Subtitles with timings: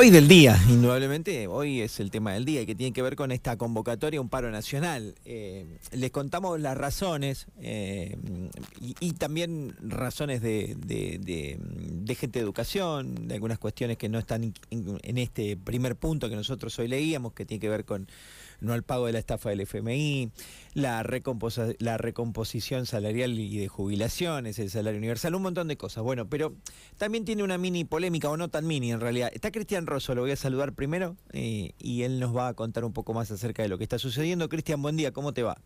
[0.00, 3.32] Hoy del día, indudablemente, hoy es el tema del día que tiene que ver con
[3.32, 5.14] esta convocatoria, un paro nacional.
[5.26, 8.16] Eh, les contamos las razones eh,
[8.80, 10.74] y, también razones de,
[12.18, 16.78] gente de educación, de algunas cuestiones que no están en este primer punto que nosotros
[16.78, 18.08] hoy leíamos, que tiene que ver con
[18.60, 20.30] no al pago de la estafa del FMI,
[20.74, 21.04] la,
[21.78, 26.04] la recomposición salarial y de jubilaciones, el salario universal, un montón de cosas.
[26.04, 26.54] Bueno, pero
[26.98, 29.30] también tiene una mini polémica, o no tan mini en realidad.
[29.32, 32.84] Está Cristian Rosso, lo voy a saludar primero eh, y él nos va a contar
[32.84, 34.48] un poco más acerca de lo que está sucediendo.
[34.48, 35.58] Cristian, buen día, ¿cómo te va?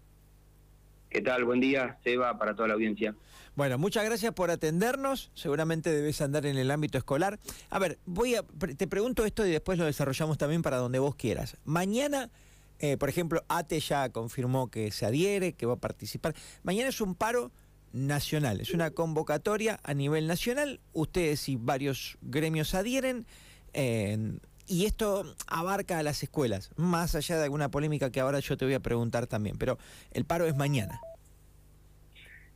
[1.14, 1.44] ¿Qué tal?
[1.44, 3.14] Buen día, Seba, para toda la audiencia.
[3.54, 5.30] Bueno, muchas gracias por atendernos.
[5.34, 7.38] Seguramente debes andar en el ámbito escolar.
[7.70, 8.42] A ver, voy a
[8.76, 11.56] te pregunto esto y después lo desarrollamos también para donde vos quieras.
[11.64, 12.30] Mañana
[12.78, 16.34] eh, por ejemplo, ATE ya confirmó que se adhiere, que va a participar.
[16.62, 17.52] Mañana es un paro
[17.92, 20.80] nacional, es una convocatoria a nivel nacional.
[20.92, 23.26] Ustedes y varios gremios adhieren.
[23.72, 28.56] Eh, y esto abarca a las escuelas, más allá de alguna polémica que ahora yo
[28.56, 29.78] te voy a preguntar también, pero
[30.12, 31.00] el paro es mañana.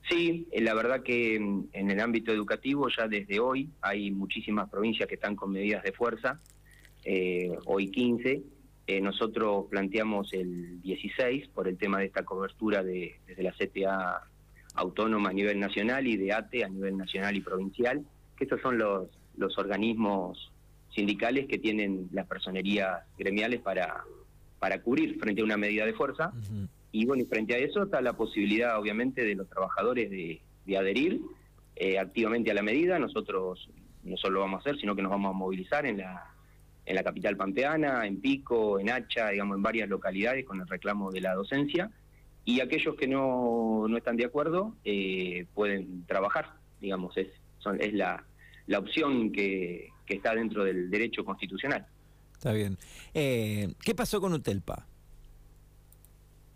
[0.08, 5.06] Sí, eh, la verdad que en el ámbito educativo ya desde hoy hay muchísimas provincias
[5.06, 6.41] que están con medidas de fuerza,
[7.66, 8.42] hoy 15,
[8.89, 14.22] eh, nosotros planteamos el 16 por el tema de esta cobertura de, desde la CTA
[14.77, 18.03] autónoma a nivel nacional y de ATE a nivel nacional y provincial,
[18.34, 20.50] que estos son los, los organismos
[20.95, 24.05] sindicales que tienen las personerías gremiales para,
[24.58, 26.33] para cubrir frente a una medida de fuerza.
[26.91, 30.41] Y bueno, y frente a eso está la posibilidad, obviamente, de los trabajadores de,
[30.78, 31.20] adherir
[31.77, 32.98] eh, activamente a la medida.
[32.98, 33.69] Nosotros
[34.02, 36.38] no solo lo vamos a hacer, sino que nos vamos a movilizar en la
[36.89, 41.12] en la capital pampeana, en Pico, en Hacha, digamos, en varias localidades con el reclamo
[41.12, 41.91] de la docencia.
[42.47, 47.92] Y aquellos que no, no están de acuerdo eh, pueden trabajar, digamos, es, son, es
[47.92, 48.25] la,
[48.67, 51.86] la opción que, que está dentro del derecho constitucional.
[52.33, 52.78] Está bien.
[53.12, 54.86] Eh, ¿Qué pasó con Utelpa?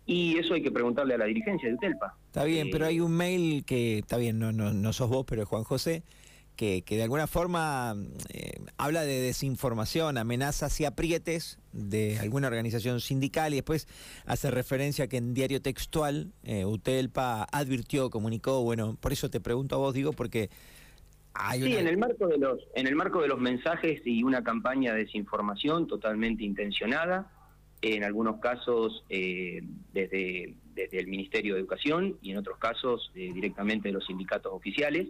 [0.07, 2.17] Y eso hay que preguntarle a la dirigencia de Utelpa.
[2.25, 5.43] Está bien, pero hay un mail que, está bien, no, no, no sos vos, pero
[5.43, 6.01] es Juan José,
[6.55, 7.95] que, de alguna forma
[8.29, 13.87] eh, habla de desinformación, amenazas y aprietes de alguna organización sindical y después
[14.25, 19.75] hace referencia que en diario textual eh, Utelpa advirtió, comunicó, bueno, por eso te pregunto
[19.75, 20.49] a vos, digo, porque
[21.33, 24.43] hay Sí, en el marco de los en el marco de los mensajes y una
[24.43, 27.31] campaña de desinformación totalmente intencionada,
[27.81, 29.61] en algunos casos eh,
[29.91, 35.07] desde, desde el Ministerio de Educación y en otros casos directamente de los sindicatos oficiales,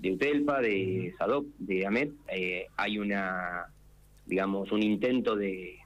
[0.00, 3.66] de UTELPA, de SADOC, de AMET, eh, hay una,
[4.24, 5.78] digamos, un intento de,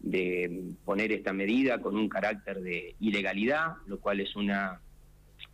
[0.00, 4.80] de poner esta medida con un carácter de ilegalidad, lo cual es una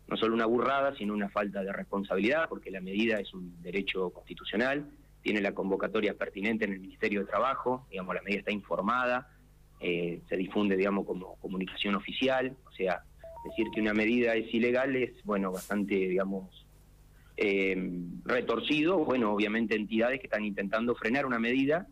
[0.08, 4.10] no solo una burrada, sino una falta de responsabilidad, porque la medida es un derecho
[4.10, 4.88] constitucional,
[5.22, 9.28] tiene la convocatoria pertinente en el Ministerio de Trabajo, digamos, la medida está informada,
[9.80, 13.02] eh, se difunde, digamos, como comunicación oficial, o sea,
[13.44, 16.65] decir que una medida es ilegal es, bueno, bastante, digamos,
[17.36, 17.76] eh,
[18.24, 21.86] retorcido, bueno, obviamente entidades que están intentando frenar una medida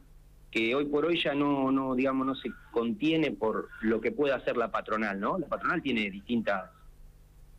[0.50, 4.36] que hoy por hoy ya no, no, digamos, no se contiene por lo que pueda
[4.36, 5.36] hacer la patronal, ¿no?
[5.36, 6.70] La patronal tiene distintas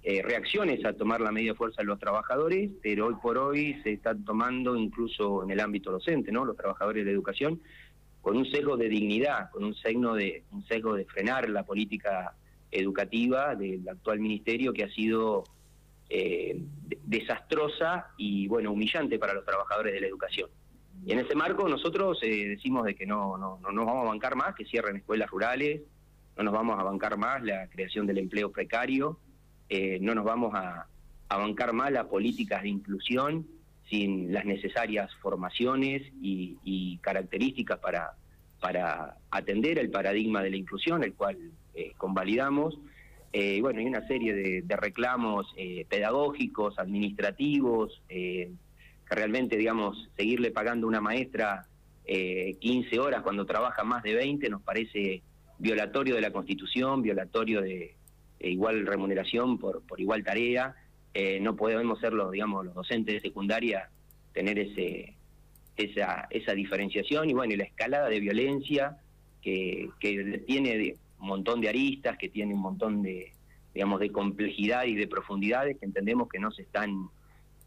[0.01, 3.81] eh, reacciones a tomar la medida de fuerza de los trabajadores, pero hoy por hoy
[3.83, 6.45] se está tomando incluso en el ámbito docente, ¿no?
[6.45, 7.59] Los trabajadores de educación
[8.21, 12.33] con un sesgo de dignidad, con un sesgo de un sesgo de frenar la política
[12.71, 15.43] educativa del actual ministerio que ha sido
[16.09, 16.61] eh,
[17.03, 20.49] desastrosa y bueno humillante para los trabajadores de la educación.
[21.03, 24.09] Y en ese marco nosotros eh, decimos de que no, no, no nos vamos a
[24.09, 25.81] bancar más que cierren escuelas rurales,
[26.37, 29.19] no nos vamos a bancar más la creación del empleo precario,
[29.67, 30.87] eh, no nos vamos a,
[31.27, 33.45] bancar más las políticas de inclusión
[33.89, 38.13] sin las necesarias formaciones y, características para,
[38.61, 41.37] para atender el paradigma de la inclusión, el cual
[41.97, 42.79] convalidamos.
[43.37, 48.49] Eh, bueno, hay una serie de, reclamos eh, pedagógicos, administrativos, eh,
[49.05, 51.67] que realmente, digamos, seguirle pagando a una maestra
[52.05, 55.21] 15 horas cuando trabaja más de 20 nos parece
[55.57, 57.95] violatorio de la Constitución, violatorio de,
[58.39, 60.73] igual remuneración por, por igual tarea.
[61.41, 63.89] no podemos ser los, digamos, los docentes de secundaria
[64.33, 65.13] tener ese,
[65.75, 68.97] esa, esa diferenciación y bueno, y la escalada de violencia
[69.41, 70.95] que, que tiene
[71.25, 73.33] un montón de aristas, que tiene un montón de,
[73.73, 77.09] digamos, de complejidad y de profundidades que entendemos que no se están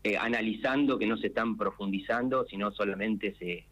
[0.05, 3.65] eh, analizando, que no se están profundizando, sino solamente se,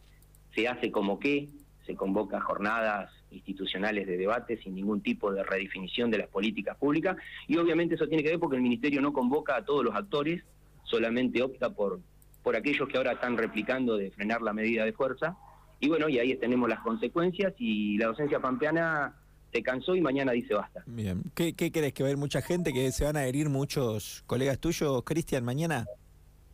[0.55, 1.49] se hace como que
[1.87, 7.17] se convoca jornadas institucionales de debate sin ningún tipo de redefinición de las políticas públicas.
[7.47, 10.43] Y obviamente eso tiene que ver porque el ministerio no convoca a todos los actores,
[10.85, 12.01] solamente opta por
[12.47, 15.37] por aquellos que ahora están replicando de frenar la medida de fuerza.
[15.81, 19.17] Y bueno, y ahí tenemos las consecuencias y la docencia pampeana
[19.57, 20.83] se cansó y mañana dice basta.
[20.87, 23.49] Bien, ¿qué, qué crees que va a haber mucha gente, que se van a herir
[23.49, 25.87] muchos colegas tuyos, Cristian, mañana?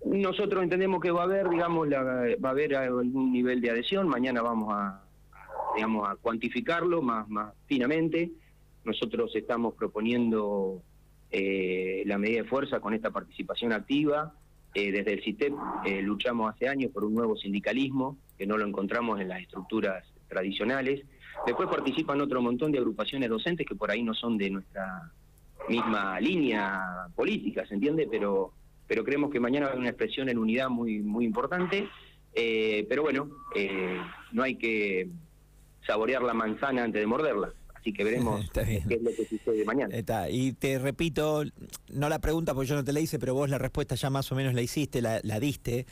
[0.04, 4.08] Nosotros entendemos que va a haber, digamos, la, va a haber algún nivel de adhesión,
[4.08, 5.02] mañana vamos a,
[5.75, 8.31] digamos, a cuantificarlo más, más finamente.
[8.84, 10.82] Nosotros estamos proponiendo
[11.31, 14.34] eh, la medida de fuerza con esta participación activa.
[14.75, 15.52] Eh, desde el CITEP
[15.84, 20.04] eh, luchamos hace años por un nuevo sindicalismo, que no lo encontramos en las estructuras
[20.26, 21.04] tradicionales.
[21.46, 25.12] Después participan otro montón de agrupaciones docentes que por ahí no son de nuestra
[25.68, 28.08] misma línea política, ¿se entiende?
[28.10, 28.52] Pero,
[28.88, 31.88] pero creemos que mañana va a haber una expresión en unidad muy, muy importante.
[32.34, 33.28] pero bueno,
[34.32, 35.08] no hay que
[35.86, 37.52] saborear la manzana antes de morderla.
[37.82, 39.94] Así que veremos qué es lo que sucede mañana.
[39.96, 40.30] Está.
[40.30, 41.44] Y te repito,
[41.92, 44.30] no la pregunta porque yo no te la hice, pero vos la respuesta ya más
[44.32, 45.86] o menos la hiciste, la, diste.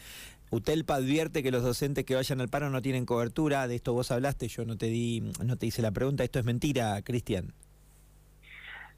[0.50, 3.68] UTELPA advierte que los docentes que vayan al paro no tienen cobertura.
[3.68, 6.24] De esto vos hablaste, yo no te di, no te hice la pregunta.
[6.24, 7.52] Esto es mentira, Cristian.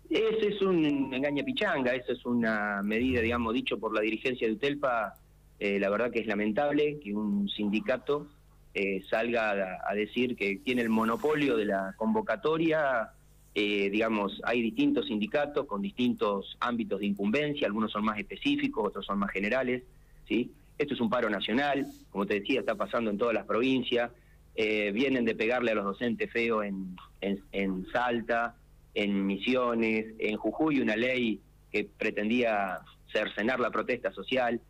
[0.08, 4.54] Ese es un engaña pichanga, esa es una medida, digamos, dicho por la dirigencia de
[4.54, 5.14] UTELPA.
[5.58, 8.26] Eh, la verdad que es lamentable que un sindicato
[8.74, 13.10] eh, salga a, decir que tiene el monopolio de la convocatoria.
[13.54, 19.04] Eh, digamos, hay distintos sindicatos con distintos ámbitos de incumbencia, algunos son más específicos, otros
[19.04, 19.82] son más generales.
[20.26, 20.50] ¿sí?
[20.78, 24.10] Esto es un paro nacional, como te decía, está pasando en todas las provincias.
[24.54, 28.56] Eh, vienen de pegarle a los docentes feos en, en Salta,
[28.94, 31.40] en Misiones, en Jujuy, una ley
[31.70, 32.80] que pretendía
[33.10, 34.60] cercenar la protesta social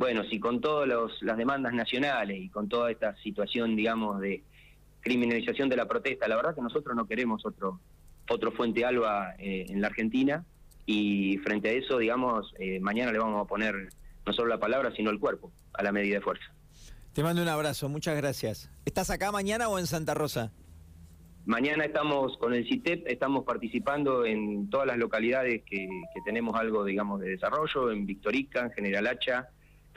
[0.00, 0.88] bueno, si con todas
[1.20, 4.42] las demandas nacionales y con toda esta situación, digamos, de
[5.02, 7.80] criminalización de la protesta, la verdad que nosotros no queremos otro
[8.30, 10.42] otro Fuente Alba eh, en la Argentina
[10.86, 13.90] y frente a eso, digamos, eh, mañana le vamos a poner
[14.30, 16.44] no solo la palabra, sino el cuerpo a la medida de fuerza.
[17.12, 18.70] Te mando un abrazo, muchas gracias.
[18.84, 20.52] ¿Estás acá mañana o en Santa Rosa?
[21.46, 26.84] Mañana estamos con el CITEP, estamos participando en todas las localidades que, que tenemos algo,
[26.84, 29.48] digamos, de desarrollo, en Victorica, en General Hacha,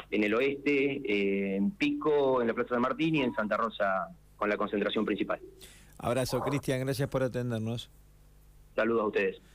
[0.09, 4.07] en el oeste, eh, en Pico, en la Plaza de Martín y en Santa Rosa
[4.36, 5.39] con la concentración principal.
[6.00, 7.91] Abrazo, Cristian, gracias por atendernos.
[8.75, 9.41] Saludos a ustedes.